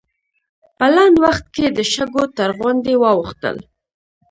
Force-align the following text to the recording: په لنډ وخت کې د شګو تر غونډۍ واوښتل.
په 0.77 0.85
لنډ 0.95 1.15
وخت 1.25 1.45
کې 1.55 1.65
د 1.77 1.79
شګو 1.93 2.23
تر 2.37 2.49
غونډۍ 2.59 2.95
واوښتل. 2.99 3.57